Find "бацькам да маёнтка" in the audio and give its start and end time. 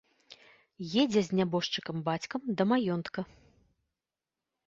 2.09-3.21